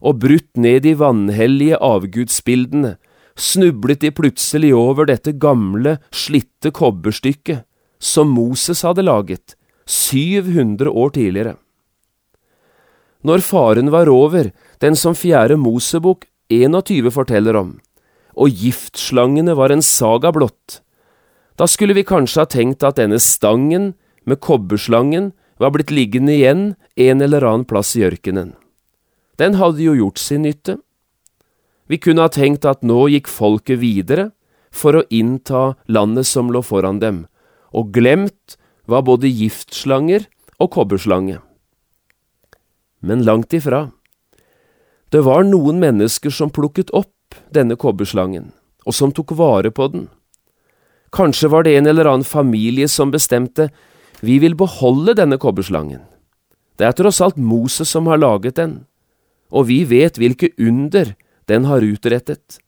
og 0.03 0.19
brutt 0.23 0.51
ned 0.59 0.83
de 0.87 0.95
vanhellige 0.99 1.79
avgudsbildene, 1.79 2.97
snublet 3.37 4.01
de 4.01 4.11
plutselig 4.15 4.73
over 4.77 5.09
dette 5.11 5.35
gamle, 5.39 5.99
slitte 6.15 6.71
kobberstykket 6.75 7.65
som 7.99 8.31
Moses 8.31 8.83
hadde 8.85 9.05
laget 9.07 9.57
700 9.87 10.91
år 10.91 11.15
tidligere. 11.17 11.57
Når 13.25 13.41
faren 13.41 13.89
var 13.91 14.11
over, 14.13 14.51
den 14.81 14.97
som 14.97 15.17
fjerde 15.17 15.57
Mosebok 15.57 16.27
21 16.53 17.11
forteller 17.13 17.57
om, 17.57 17.79
og 18.37 18.53
giftslangene 18.53 19.55
var 19.57 19.73
en 19.73 19.83
saga 19.83 20.33
blott. 20.33 20.81
Da 21.57 21.67
skulle 21.71 21.95
vi 21.97 22.05
kanskje 22.05 22.43
ha 22.43 22.51
tenkt 22.51 22.85
at 22.85 22.99
denne 23.01 23.21
stangen 23.23 23.95
med 24.29 24.43
kobberslangen 24.45 25.33
var 25.63 25.73
blitt 25.73 25.93
liggende 25.95 26.35
igjen 26.35 26.65
en 27.01 27.23
eller 27.25 27.47
annen 27.47 27.65
plass 27.69 27.95
i 27.97 28.05
ørkenen. 28.05 28.53
Den 29.39 29.57
hadde 29.59 29.83
jo 29.83 29.95
gjort 29.97 30.21
sin 30.21 30.45
nytte. 30.45 30.79
Vi 31.89 31.99
kunne 32.01 32.25
ha 32.25 32.33
tenkt 32.33 32.65
at 32.65 32.85
nå 32.87 33.07
gikk 33.13 33.29
folket 33.29 33.81
videre 33.83 34.31
for 34.75 34.97
å 34.97 35.07
innta 35.13 35.75
landet 35.87 36.27
som 36.27 36.51
lå 36.53 36.63
foran 36.65 37.01
dem, 37.03 37.25
og 37.75 37.93
glemt 37.95 38.57
var 38.91 39.05
både 39.07 39.31
giftslanger 39.31 40.27
og 40.59 40.73
kobberslange. 40.75 41.41
Men 43.05 43.25
langt 43.25 43.53
ifra. 43.53 43.91
Det 45.13 45.23
var 45.23 45.45
noen 45.45 45.79
mennesker 45.83 46.33
som 46.33 46.51
plukket 46.51 46.91
opp 46.97 47.37
denne 47.55 47.77
kobberslangen, 47.77 48.53
og 48.87 48.97
som 48.97 49.13
tok 49.13 49.35
vare 49.37 49.71
på 49.71 49.89
den. 49.93 50.09
Kanskje 51.15 51.51
var 51.53 51.63
det 51.63 51.77
en 51.79 51.87
eller 51.87 52.09
annen 52.11 52.27
familie 52.27 52.89
som 52.91 53.13
bestemte 53.15 53.69
vi 54.25 54.41
vil 54.43 54.57
beholde 54.59 55.15
denne 55.15 55.39
kobberslangen. 55.39 56.01
Det 56.79 56.89
er 56.89 56.97
tross 56.97 57.21
alt 57.23 57.37
Moses 57.39 57.93
som 57.93 58.09
har 58.11 58.19
laget 58.19 58.57
den, 58.59 58.87
og 59.53 59.69
vi 59.69 59.85
vet 59.87 60.19
hvilke 60.19 60.51
under 60.59 61.13
den 61.51 61.67
har 61.69 61.85
utrettet. 61.85 62.59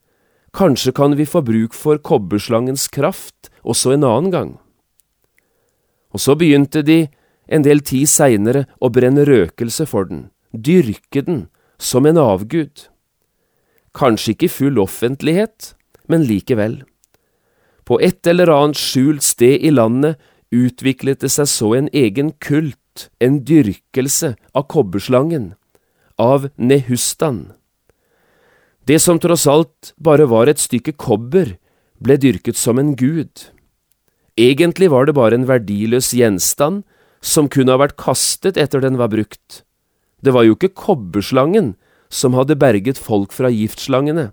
Kanskje 0.53 0.93
kan 0.95 1.15
vi 1.17 1.25
få 1.25 1.43
bruk 1.45 1.75
for 1.77 1.97
kobberslangens 1.97 2.87
kraft 2.93 3.51
også 3.67 3.93
en 3.93 4.05
annen 4.07 4.31
gang. 4.31 4.51
Og 6.15 6.23
så 6.23 6.37
begynte 6.39 6.81
de 6.81 7.07
en 7.47 7.63
del 7.63 7.83
tid 7.85 8.09
seinere 8.09 8.65
å 8.81 8.89
brenne 8.93 9.25
røkelse 9.27 9.87
for 9.89 10.07
den, 10.09 10.27
dyrke 10.51 11.23
den 11.23 11.45
som 11.77 12.07
en 12.09 12.19
avgud. 12.19 12.87
Kanskje 13.97 14.33
ikke 14.33 14.51
full 14.51 14.79
offentlighet, 14.81 15.73
men 16.07 16.25
likevel. 16.27 16.81
På 17.87 17.99
et 18.03 18.27
eller 18.27 18.51
annet 18.51 18.79
skjult 18.79 19.23
sted 19.23 19.63
i 19.63 19.71
landet 19.71 20.19
utviklet 20.51 21.21
det 21.23 21.31
seg 21.31 21.47
så 21.51 21.73
en 21.77 21.89
egen 21.95 22.33
kult, 22.43 23.07
en 23.23 23.39
dyrkelse 23.45 24.33
av 24.53 24.67
kobberslangen, 24.71 25.53
av 26.17 26.49
Nehustan. 26.57 27.53
Det 28.87 28.99
som 29.03 29.19
tross 29.19 29.43
alt 29.51 29.91
bare 29.99 30.29
var 30.31 30.47
et 30.47 30.61
stykke 30.63 30.93
kobber, 30.95 31.57
ble 31.99 32.15
dyrket 32.21 32.55
som 32.55 32.79
en 32.79 32.93
gud. 32.95 33.49
Egentlig 34.39 34.87
var 34.93 35.07
det 35.09 35.17
bare 35.17 35.35
en 35.35 35.47
verdiløs 35.49 36.13
gjenstand 36.15 36.85
som 37.19 37.49
kunne 37.51 37.73
ha 37.73 37.81
vært 37.81 37.97
kastet 37.99 38.55
etter 38.55 38.83
den 38.83 38.99
var 39.01 39.11
brukt. 39.11 39.63
Det 40.23 40.31
var 40.31 40.45
jo 40.47 40.55
ikke 40.55 40.75
kobberslangen 40.77 41.73
som 42.07 42.37
hadde 42.37 42.55
berget 42.55 43.01
folk 43.01 43.33
fra 43.35 43.51
giftslangene. 43.51 44.29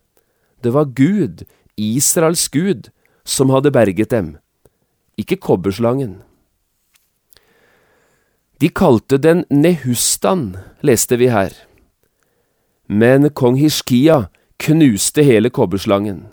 Det 0.63 0.71
var 0.77 0.93
Gud, 0.95 1.43
Israels 1.77 2.47
Gud, 2.49 2.93
som 3.25 3.51
hadde 3.51 3.73
berget 3.75 4.13
dem, 4.13 4.37
ikke 5.19 5.41
kobberslangen. 5.41 6.21
De 8.61 8.71
kalte 8.71 9.19
den 9.19 9.43
Nehustan, 9.51 10.55
leste 10.85 11.19
vi 11.19 11.33
her. 11.33 11.53
Men 12.87 13.31
kong 13.35 13.59
Hishkia 13.59 14.29
knuste 14.65 15.23
hele 15.23 15.51
kobberslangen. 15.53 16.25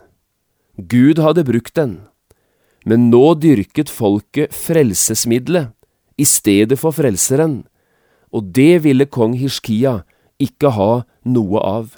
Gud 0.76 1.18
hadde 1.20 1.44
brukt 1.44 1.74
den, 1.76 1.98
men 2.88 3.10
nå 3.12 3.34
dyrket 3.36 3.90
folket 3.92 4.54
frelsesmiddelet 4.56 5.74
i 6.16 6.24
stedet 6.24 6.78
for 6.80 6.96
frelseren, 6.96 7.62
og 8.32 8.48
det 8.56 8.84
ville 8.86 9.04
kong 9.04 9.34
Hishkia 9.36 9.98
ikke 10.40 10.72
ha 10.72 10.92
noe 11.28 11.60
av. 11.60 11.92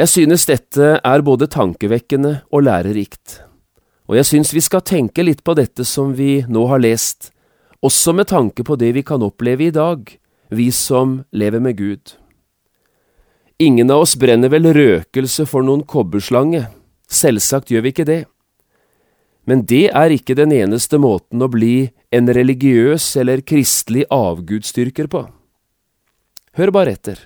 Jeg 0.00 0.08
synes 0.08 0.48
dette 0.48 0.94
er 1.04 1.26
både 1.26 1.50
tankevekkende 1.52 2.38
og 2.48 2.64
lærerikt, 2.64 3.42
og 4.08 4.16
jeg 4.16 4.30
synes 4.30 4.54
vi 4.56 4.64
skal 4.64 4.80
tenke 4.80 5.26
litt 5.28 5.44
på 5.44 5.52
dette 5.58 5.84
som 5.84 6.16
vi 6.16 6.40
nå 6.48 6.64
har 6.72 6.80
lest, 6.80 7.28
også 7.84 8.16
med 8.16 8.32
tanke 8.32 8.64
på 8.64 8.80
det 8.80 8.94
vi 8.96 9.04
kan 9.04 9.20
oppleve 9.20 9.68
i 9.68 9.76
dag, 9.76 10.08
vi 10.48 10.70
som 10.72 11.20
lever 11.36 11.60
med 11.60 11.76
Gud. 11.76 12.16
Ingen 13.62 13.92
av 13.94 14.02
oss 14.02 14.16
brenner 14.18 14.50
vel 14.50 14.66
røkelse 14.74 15.44
for 15.46 15.62
noen 15.62 15.84
kobberslange, 15.86 16.64
selvsagt 17.06 17.70
gjør 17.70 17.84
vi 17.84 17.92
ikke 17.92 18.06
det. 18.08 18.22
Men 19.46 19.62
det 19.70 19.84
er 19.94 20.14
ikke 20.14 20.34
den 20.38 20.54
eneste 20.56 20.98
måten 21.02 21.42
å 21.42 21.50
bli 21.50 21.92
en 22.14 22.30
religiøs 22.30 23.04
eller 23.22 23.44
kristelig 23.46 24.08
avgudsdyrker 24.10 25.10
på. 25.12 25.22
Hør 26.58 26.72
bare 26.74 26.96
etter. 26.96 27.20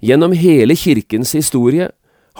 Gjennom 0.00 0.32
hele 0.36 0.76
kirkens 0.78 1.34
historie 1.36 1.90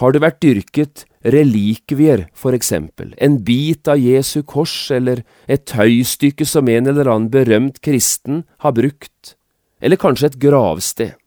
har 0.01 0.13
det 0.13 0.23
vært 0.23 0.41
dyrket 0.41 1.05
relikvier, 1.25 2.27
for 2.37 2.57
eksempel, 2.57 3.13
en 3.21 3.37
bit 3.45 3.89
av 3.89 4.01
Jesu 4.01 4.41
kors 4.45 4.75
eller 4.93 5.23
et 5.45 5.65
tøystykke 5.69 6.45
som 6.45 6.69
en 6.69 6.89
eller 6.89 7.09
annen 7.09 7.31
berømt 7.33 7.81
kristen 7.85 8.45
har 8.65 8.77
brukt, 8.77 9.35
eller 9.81 10.01
kanskje 10.01 10.31
et 10.31 10.41
gravsted. 10.41 11.17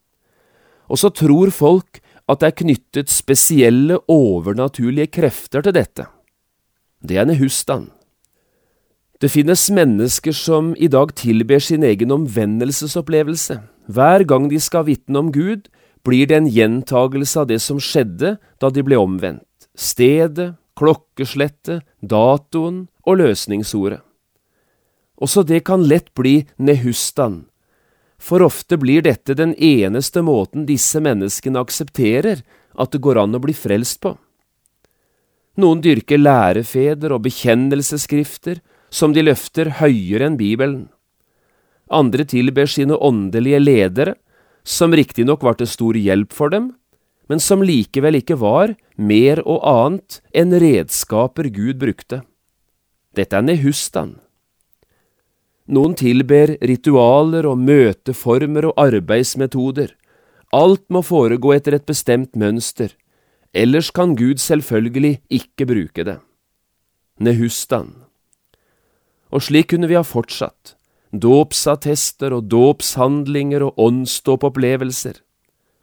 Og 0.91 0.99
så 0.99 1.13
tror 1.15 1.53
folk 1.55 2.01
at 2.31 2.43
det 2.43 2.51
er 2.51 2.59
knyttet 2.63 3.13
spesielle 3.13 3.99
overnaturlige 4.11 5.11
krefter 5.15 5.63
til 5.67 5.75
dette. 5.75 6.07
Det 7.03 7.17
er 7.17 7.27
Nehustan. 7.31 7.89
Det 9.21 9.31
finnes 9.31 9.67
mennesker 9.71 10.33
som 10.33 10.73
i 10.81 10.89
dag 10.89 11.13
tilber 11.19 11.61
sin 11.61 11.85
egen 11.85 12.13
omvendelsesopplevelse. 12.15 13.59
Hver 13.91 14.25
gang 14.25 14.49
de 14.49 14.61
skal 14.61 14.87
vitne 14.89 15.21
om 15.21 15.33
Gud, 15.33 15.69
blir 16.05 16.27
det 16.27 16.39
en 16.39 16.49
gjentagelse 16.49 17.43
av 17.43 17.51
det 17.51 17.61
som 17.61 17.81
skjedde 17.83 18.39
da 18.61 18.71
de 18.73 18.85
ble 18.85 18.97
omvendt. 18.97 19.45
Stedet, 19.77 20.55
klokkeslettet, 20.79 21.85
datoen 22.01 22.87
og 23.05 23.21
løsningsordet. 23.21 24.01
Også 25.21 25.45
det 25.45 25.67
kan 25.69 25.85
lett 25.85 26.15
bli 26.17 26.47
Nehustan, 26.57 27.50
for 28.21 28.45
ofte 28.45 28.77
blir 28.79 29.03
dette 29.03 29.35
den 29.35 29.55
eneste 29.57 30.23
måten 30.23 30.67
disse 30.69 31.01
menneskene 31.01 31.61
aksepterer 31.65 32.43
at 32.77 32.93
det 32.93 33.01
går 33.03 33.23
an 33.23 33.37
å 33.39 33.43
bli 33.43 33.55
frelst 33.57 34.03
på. 34.05 34.15
Noen 35.61 35.81
dyrker 35.85 36.21
lærefeder 36.21 37.13
og 37.17 37.25
bekjennelsesskrifter 37.25 38.61
som 38.93 39.15
de 39.17 39.25
løfter 39.25 39.73
høyere 39.81 40.29
enn 40.29 40.39
Bibelen. 40.41 40.89
Andre 41.91 42.27
tilber 42.29 42.71
sine 42.71 42.95
åndelige 42.95 43.59
ledere, 43.59 44.15
som 44.63 44.95
riktignok 44.95 45.43
var 45.43 45.57
til 45.59 45.69
stor 45.71 45.97
hjelp 45.99 46.35
for 46.37 46.53
dem, 46.53 46.71
men 47.31 47.43
som 47.43 47.63
likevel 47.63 48.21
ikke 48.21 48.39
var 48.39 48.75
mer 48.99 49.41
og 49.47 49.63
annet 49.67 50.21
enn 50.37 50.55
redskaper 50.63 51.49
Gud 51.55 51.81
brukte. 51.83 52.23
Dette 53.17 53.39
er 53.39 53.47
Nehustan. 53.47 54.19
Noen 55.71 55.95
tilber 55.95 56.57
ritualer 56.67 57.47
og 57.47 57.61
møteformer 57.63 58.67
og 58.73 58.81
arbeidsmetoder. 58.83 59.93
Alt 60.51 60.83
må 60.91 61.05
foregå 61.07 61.55
etter 61.55 61.77
et 61.79 61.87
bestemt 61.87 62.35
mønster, 62.35 62.91
ellers 63.55 63.93
kan 63.95 64.17
Gud 64.19 64.43
selvfølgelig 64.43 65.21
ikke 65.31 65.67
bruke 65.71 66.07
det. 66.07 66.19
Nehustan. 67.23 67.95
Og 69.31 69.47
slik 69.47 69.71
kunne 69.71 69.87
vi 69.87 69.99
ha 69.99 70.03
fortsatt 70.03 70.75
dåpsattester 71.11 72.35
og 72.37 72.47
dåpshandlinger 72.51 73.65
og 73.67 73.79
åndsdåpopplevelser, 73.83 75.17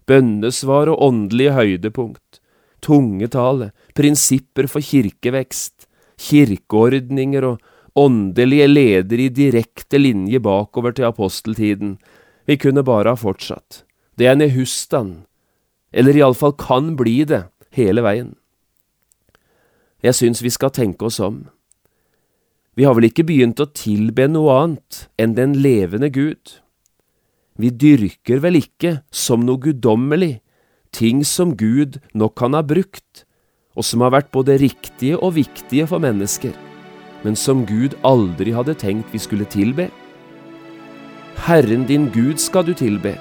bønnesvar 0.08 0.92
og 0.94 1.02
åndelige 1.04 1.56
høydepunkt, 1.56 2.40
tungetale, 2.82 3.72
prinsipper 3.96 4.70
for 4.72 4.84
kirkevekst, 4.84 5.88
kirkeordninger 6.18 7.44
og 7.44 7.60
åndelige 7.98 8.68
ledere 8.70 9.28
i 9.28 9.34
direkte 9.34 10.00
linje 10.00 10.40
bakover 10.44 10.94
til 10.94 11.10
aposteltiden. 11.10 11.98
Vi 12.46 12.58
kunne 12.62 12.86
bare 12.86 13.14
ha 13.14 13.20
fortsatt. 13.20 13.84
Det 14.18 14.30
er 14.30 14.38
Nehustan, 14.38 15.26
eller 15.94 16.18
iallfall 16.18 16.56
kan 16.58 16.96
bli 16.98 17.24
det, 17.26 17.48
hele 17.74 18.04
veien. 18.06 18.36
Jeg 20.06 20.14
syns 20.18 20.44
vi 20.46 20.54
skal 20.54 20.74
tenke 20.74 21.10
oss 21.10 21.20
om. 21.20 21.48
Vi 22.78 22.86
har 22.86 22.94
vel 22.94 23.10
ikke 23.10 23.26
begynt 23.26 23.62
å 23.62 23.70
tilbe 23.74 24.28
noe 24.30 24.54
annet 24.62 25.08
enn 25.18 25.34
den 25.38 25.56
levende 25.58 26.12
Gud. 26.14 26.60
Vi 27.58 27.72
dyrker 27.74 28.44
vel 28.44 28.60
ikke 28.62 29.00
som 29.10 29.46
noe 29.46 29.58
guddommelig 29.62 30.38
ting 30.94 31.24
som 31.26 31.56
Gud 31.58 31.98
nok 32.14 32.38
kan 32.38 32.54
ha 32.58 32.62
brukt, 32.66 33.26
og 33.78 33.86
som 33.86 34.06
har 34.06 34.14
vært 34.14 34.32
både 34.34 34.60
riktige 34.62 35.18
og 35.18 35.36
viktige 35.38 35.90
for 35.90 36.02
mennesker, 36.02 36.54
men 37.28 37.36
som 37.36 37.66
Gud 37.68 37.98
aldri 38.08 38.54
hadde 38.56 38.78
tenkt 38.80 39.12
vi 39.12 39.20
skulle 39.20 39.44
tilbe. 39.52 39.90
Herren 41.44 41.84
din 41.90 42.06
Gud 42.14 42.40
skal 42.40 42.64
du 42.64 42.72
tilbe, 42.72 43.18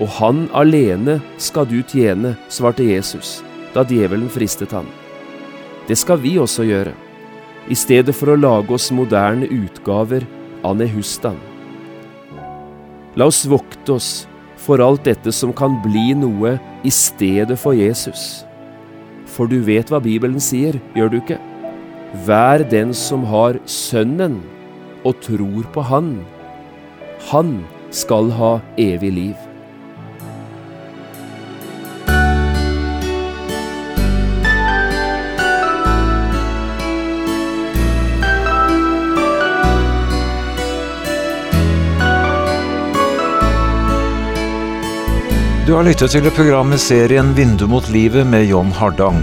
og 0.00 0.08
Han 0.16 0.46
alene 0.56 1.18
skal 1.36 1.68
du 1.68 1.82
tjene, 1.84 2.32
svarte 2.48 2.86
Jesus 2.88 3.42
da 3.74 3.84
djevelen 3.84 4.32
fristet 4.32 4.72
ham. 4.72 4.88
Det 5.84 5.98
skal 6.00 6.20
vi 6.24 6.38
også 6.40 6.64
gjøre 6.64 6.96
i 7.68 7.76
stedet 7.76 8.16
for 8.16 8.32
å 8.32 8.40
lage 8.40 8.72
oss 8.72 8.88
moderne 8.92 9.48
utgaver 9.52 10.24
av 10.64 10.80
Nehustan. 10.80 11.36
La 13.20 13.28
oss 13.28 13.44
vokte 13.44 13.98
oss 13.98 14.10
for 14.56 14.80
alt 14.80 15.04
dette 15.04 15.32
som 15.32 15.52
kan 15.52 15.76
bli 15.84 16.14
noe 16.16 16.56
i 16.84 16.92
stedet 16.92 17.60
for 17.60 17.76
Jesus. 17.76 18.46
For 19.28 19.44
du 19.44 19.60
vet 19.60 19.92
hva 19.92 20.00
Bibelen 20.00 20.40
sier, 20.40 20.80
gjør 20.96 21.12
du 21.12 21.20
ikke? 21.20 21.40
Vær 22.12 22.60
den 22.68 22.92
som 22.92 23.24
har 23.24 23.56
Sønnen 23.64 24.42
og 25.08 25.16
tror 25.24 25.64
på 25.72 25.80
Han. 25.88 26.10
Han 27.30 27.62
skal 27.90 28.28
ha 28.36 28.58
evig 28.76 29.12
liv. 29.16 29.48
Du 45.66 45.76
har 45.78 45.86
lyttet 45.88 46.12
til 46.12 46.28
programmet 46.36 46.82
serien 46.82 47.32
Vindu 47.32 47.64
mot 47.70 47.86
livet 47.88 48.26
med 48.28 48.44
John 48.50 48.68
Hardang. 48.76 49.22